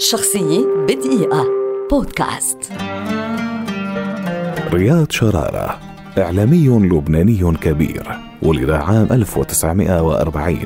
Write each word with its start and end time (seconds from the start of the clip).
شخصية 0.00 0.66
بدقيقة. 0.88 1.46
بودكاست. 1.90 2.72
رياض 4.72 5.10
شرارة 5.10 5.80
إعلامي 6.18 6.68
لبناني 6.68 7.56
كبير 7.60 8.06
ولد 8.42 8.70
عام 8.70 9.08
1940 9.10 10.58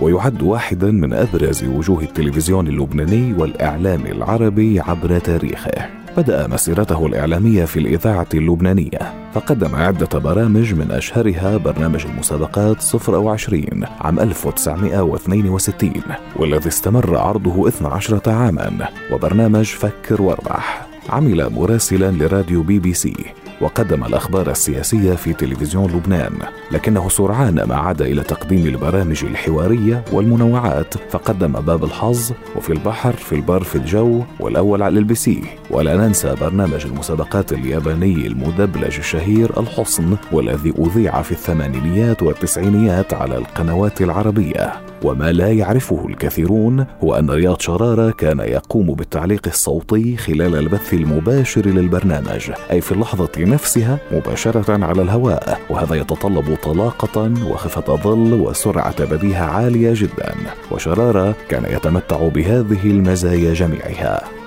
ويعد 0.00 0.42
واحدا 0.42 0.90
من 0.90 1.12
أبرز 1.12 1.64
وجوه 1.64 2.02
التلفزيون 2.02 2.66
اللبناني 2.66 3.34
والإعلام 3.38 4.06
العربي 4.06 4.80
عبر 4.80 5.18
تاريخه. 5.18 5.99
بدأ 6.16 6.46
مسيرته 6.46 7.06
الإعلامية 7.06 7.64
في 7.64 7.78
الإذاعة 7.78 8.26
اللبنانية 8.34 9.30
فقدم 9.34 9.74
عدة 9.74 10.18
برامج 10.18 10.74
من 10.74 10.90
أشهرها 10.90 11.56
برنامج 11.56 12.06
المسابقات 12.06 12.80
صفر 12.80 13.16
أو 13.16 13.28
عشرين 13.28 13.84
عام 14.00 14.20
1962 14.20 15.92
والذي 16.36 16.68
استمر 16.68 17.16
عرضه 17.16 17.68
12 17.68 18.20
عاما 18.26 18.88
وبرنامج 19.12 19.64
فكر 19.64 20.22
واربح 20.22 20.86
عمل 21.10 21.50
مراسلا 21.52 22.10
لراديو 22.10 22.62
بي 22.62 22.78
بي 22.78 22.94
سي. 22.94 23.16
وقدم 23.60 24.04
الأخبار 24.04 24.50
السياسية 24.50 25.14
في 25.14 25.32
تلفزيون 25.32 25.90
لبنان 25.90 26.32
لكنه 26.72 27.08
سرعان 27.08 27.62
ما 27.62 27.76
عاد 27.76 28.02
إلى 28.02 28.22
تقديم 28.22 28.66
البرامج 28.66 29.24
الحوارية 29.24 30.04
والمنوعات. 30.12 30.94
فقدم 31.10 31.52
باب 31.52 31.84
الحظ 31.84 32.32
وفي 32.56 32.72
البحر 32.72 33.12
في 33.12 33.34
البر 33.34 33.62
في 33.62 33.76
الجو 33.76 34.22
والأول 34.40 34.82
على 34.82 34.98
ال 34.98 35.14
LBC. 35.14 35.42
ولا 35.70 35.96
ننسى 35.96 36.34
برنامج 36.40 36.86
المسابقات 36.86 37.52
الياباني 37.52 38.26
المدبلج 38.26 38.96
الشهير 38.98 39.60
الحصن 39.60 40.16
والذي 40.32 40.74
أذيع 40.78 41.22
في 41.22 41.32
الثمانينيات 41.32 42.22
والتسعينيات 42.22 43.14
على 43.14 43.36
القنوات 43.36 44.02
العربية. 44.02 44.89
وما 45.02 45.32
لا 45.32 45.52
يعرفه 45.52 46.06
الكثيرون 46.08 46.86
هو 47.04 47.14
أن 47.14 47.30
رياض 47.30 47.60
شرارة 47.60 48.10
كان 48.10 48.40
يقوم 48.40 48.86
بالتعليق 48.86 49.46
الصوتي 49.46 50.16
خلال 50.16 50.56
البث 50.56 50.94
المباشر 50.94 51.66
للبرنامج 51.66 52.50
أي 52.70 52.80
في 52.80 52.92
اللحظة 52.92 53.30
نفسها 53.38 53.98
مباشرة 54.12 54.84
على 54.84 55.02
الهواء 55.02 55.60
وهذا 55.70 55.94
يتطلب 55.94 56.56
طلاقة 56.62 57.32
وخفة 57.50 57.96
ظل 57.96 58.32
وسرعة 58.32 59.04
بديهة 59.04 59.44
عالية 59.44 59.92
جدا 59.94 60.34
وشرارة 60.70 61.34
كان 61.48 61.64
يتمتع 61.64 62.28
بهذه 62.28 62.90
المزايا 62.90 63.54
جميعها. 63.54 64.39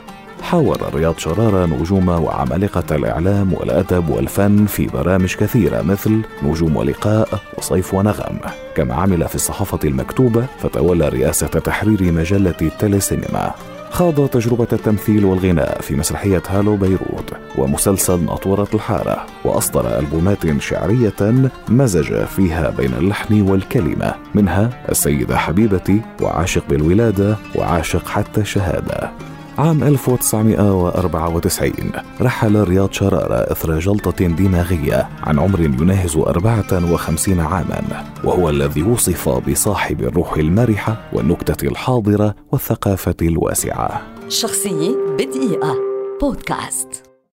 حاور 0.44 0.96
رياض 0.96 1.18
شرارة 1.18 1.66
نجوم 1.66 2.10
وعمالقة 2.10 2.96
الإعلام 2.96 3.54
والأدب 3.54 4.10
والفن 4.10 4.66
في 4.66 4.88
برامج 4.88 5.36
كثيرة 5.36 5.82
مثل 5.82 6.22
نجوم 6.44 6.76
ولقاء 6.76 7.30
وصيف 7.58 7.94
ونغم. 7.94 8.40
كما 8.76 8.96
عمل 8.96 9.28
في 9.28 9.36
الصحافة 9.36 9.80
المكتوبة 9.84 10.46
فتولى 10.60 11.10
رئاسة 11.10 11.48
تحرير 11.48 12.12
مجلة 12.12 12.72
تيليسينما 12.80 13.52
خاض 13.92 14.28
تجربة 14.28 14.68
التمثيل 14.74 15.26
والغناء 15.26 15.82
في 15.82 15.96
مسرحية 15.96 16.44
هالو 16.50 16.76
بيروت 16.76 17.34
ومسلسل 17.58 18.26
ناطورة 18.26 18.68
الحارة. 18.74 19.26
وأصدر 19.46 20.00
ألبومات 20.00 20.62
شعرية 20.62 21.50
مزج 21.70 22.26
فيها 22.26 22.70
بين 22.70 22.94
اللحن 22.94 23.42
والكلمة. 23.42 24.14
منها 24.36 24.70
السيدة 24.90 25.38
حبيبتي 25.38 26.02
وعاشق 26.22 26.64
بالولادة 26.70 27.38
وعاشق 27.56 28.08
حتى 28.08 28.42
الشهادة. 28.42 29.12
عام 29.58 29.84
1994 29.84 31.74
رحل 32.22 32.64
رياض 32.64 32.92
شرارة 32.92 33.52
إثر 33.52 33.80
جلطة 33.80 34.28
دماغية 34.28 35.10
عن 35.24 35.40
عمر 35.40 35.62
يناهز 35.62 36.18
54 36.18 37.40
عاما 37.40 38.04
وهو 38.24 38.50
الذي 38.50 38.84
وصف 38.84 39.30
بصاحب 39.30 40.02
الروح 40.02 40.38
المرحة 40.38 41.10
والنكتة 41.14 41.68
الحاضرة 41.68 42.36
والثقافة 42.52 43.16
الواسعة. 43.22 44.02
شخصية 44.30 44.96
بدقيقة. 45.18 45.76
بودكاست. 46.22 47.13